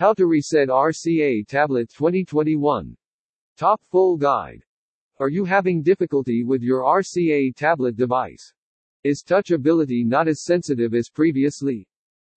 [0.00, 2.96] How to Reset RCA Tablet 2021.
[3.58, 4.62] Top Full Guide.
[5.18, 8.54] Are you having difficulty with your RCA tablet device?
[9.04, 11.86] Is touchability not as sensitive as previously?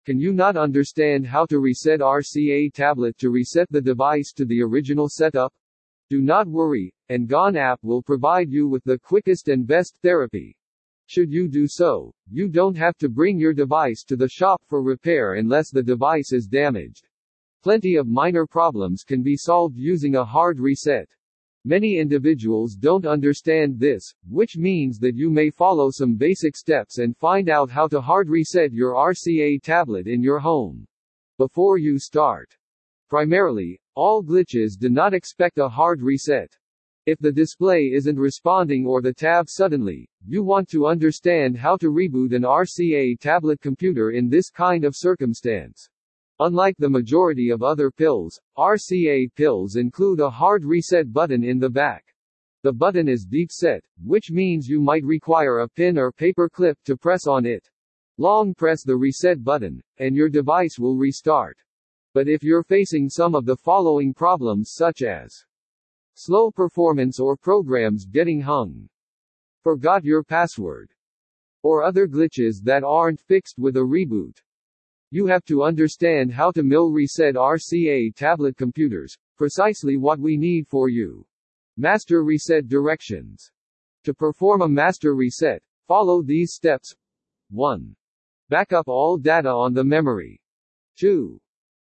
[0.05, 4.61] Can you not understand how to reset RCA tablet to reset the device to the
[4.61, 5.53] original setup?
[6.09, 10.57] Do not worry, and Gone app will provide you with the quickest and best therapy.
[11.05, 14.83] Should you do so, you don't have to bring your device to the shop for
[14.83, 17.07] repair unless the device is damaged.
[17.63, 21.07] Plenty of minor problems can be solved using a hard reset.
[21.63, 27.15] Many individuals don't understand this, which means that you may follow some basic steps and
[27.15, 30.85] find out how to hard reset your RCA tablet in your home.
[31.37, 32.53] Before you start.
[33.09, 36.53] Primarily, all glitches do not expect a hard reset.
[37.05, 41.91] If the display isn't responding or the tab suddenly, you want to understand how to
[41.91, 45.89] reboot an RCA tablet computer in this kind of circumstance.
[46.45, 51.69] Unlike the majority of other pills, RCA pills include a hard reset button in the
[51.69, 52.13] back.
[52.63, 56.77] The button is deep set, which means you might require a pin or paper clip
[56.83, 57.69] to press on it.
[58.17, 61.57] Long press the reset button, and your device will restart.
[62.13, 65.45] But if you're facing some of the following problems such as
[66.15, 68.89] slow performance or programs getting hung,
[69.61, 70.91] forgot your password,
[71.61, 74.41] or other glitches that aren't fixed with a reboot,
[75.13, 80.67] you have to understand how to mill reset RCA tablet computers, precisely what we need
[80.67, 81.23] for you.
[81.77, 83.51] Master reset directions.
[84.05, 86.95] To perform a master reset, follow these steps.
[87.51, 87.95] 1.
[88.49, 90.41] Backup all data on the memory.
[90.97, 91.39] 2.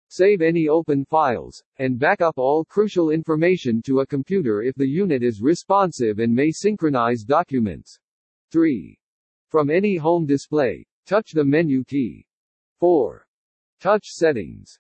[0.09, 5.23] Save any open files, and backup all crucial information to a computer if the unit
[5.23, 7.99] is responsive and may synchronize documents.
[8.53, 8.99] 3.
[9.51, 12.25] From any home display, touch the menu key.
[12.79, 13.27] 4.
[13.81, 14.79] Touch settings.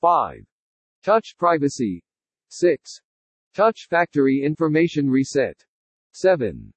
[0.00, 0.44] 5.
[1.04, 2.02] Touch privacy.
[2.48, 3.00] 6.
[3.54, 5.64] Touch factory information reset.
[6.12, 6.72] 7.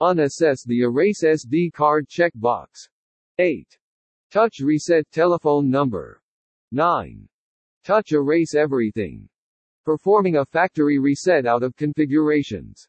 [0.00, 2.88] Unassess the erase SD card checkbox.
[3.38, 3.66] 8.
[4.30, 6.22] Touch reset telephone number.
[6.70, 7.28] 9.
[7.84, 9.28] Touch erase everything.
[9.84, 12.86] Performing a factory reset out of configurations.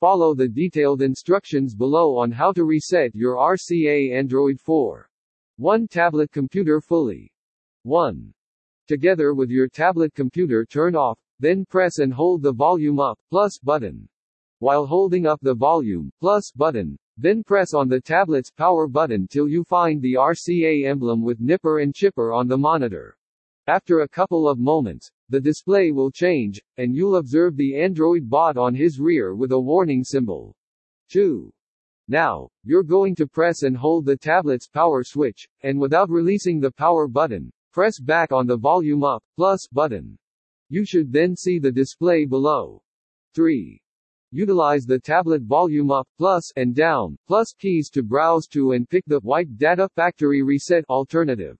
[0.00, 5.08] Follow the detailed instructions below on how to reset your RCA Android 4.
[5.62, 7.30] 1 tablet computer fully.
[7.84, 8.34] 1.
[8.88, 13.60] Together with your tablet computer turn off, then press and hold the volume up, plus
[13.62, 14.08] button.
[14.58, 19.46] While holding up the volume, plus button, then press on the tablet's power button till
[19.46, 23.16] you find the RCA emblem with nipper and chipper on the monitor.
[23.68, 28.56] After a couple of moments, the display will change, and you'll observe the Android bot
[28.56, 30.56] on his rear with a warning symbol.
[31.12, 31.52] 2.
[32.12, 36.70] Now, you're going to press and hold the tablet's power switch, and without releasing the
[36.70, 40.18] power button, press back on the volume up, plus button.
[40.68, 42.82] You should then see the display below.
[43.34, 43.80] 3.
[44.30, 49.04] Utilize the tablet volume up, plus, and down, plus keys to browse to and pick
[49.06, 51.56] the wipe data factory reset alternative.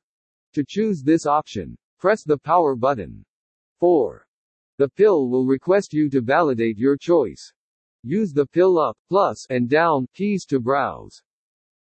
[0.53, 3.25] To choose this option, Press the power button.
[3.79, 4.27] 4.
[4.77, 7.55] The pill will request you to validate your choice.
[8.03, 11.23] Use the pill up, plus, and down keys to browse.